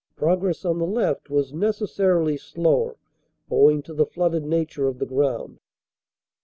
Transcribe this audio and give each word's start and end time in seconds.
Progress 0.15 0.65
on 0.65 0.79
the 0.79 0.87
left 0.87 1.29
was 1.29 1.53
necessarily 1.53 2.35
slower 2.35 2.95
owing 3.51 3.83
to 3.83 3.93
the 3.93 4.03
flooded 4.07 4.43
nature 4.43 4.87
of 4.87 4.97
the 4.97 5.05
ground. 5.05 5.59